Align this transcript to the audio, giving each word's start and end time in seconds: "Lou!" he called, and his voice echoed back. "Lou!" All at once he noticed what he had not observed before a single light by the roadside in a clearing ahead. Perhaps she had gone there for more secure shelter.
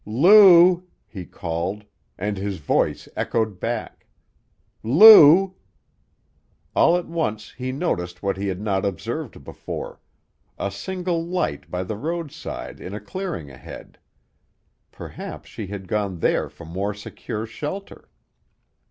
"Lou!" 0.03 0.87
he 1.05 1.25
called, 1.27 1.85
and 2.17 2.35
his 2.35 2.57
voice 2.57 3.07
echoed 3.15 3.59
back. 3.59 4.07
"Lou!" 4.81 5.53
All 6.75 6.97
at 6.97 7.05
once 7.05 7.51
he 7.51 7.71
noticed 7.71 8.23
what 8.23 8.35
he 8.35 8.47
had 8.47 8.59
not 8.59 8.83
observed 8.83 9.43
before 9.43 9.99
a 10.57 10.71
single 10.71 11.23
light 11.23 11.69
by 11.69 11.83
the 11.83 11.97
roadside 11.97 12.79
in 12.79 12.95
a 12.95 12.99
clearing 12.99 13.51
ahead. 13.51 13.99
Perhaps 14.91 15.49
she 15.49 15.67
had 15.67 15.87
gone 15.87 16.17
there 16.17 16.49
for 16.49 16.65
more 16.65 16.95
secure 16.95 17.45
shelter. 17.45 18.09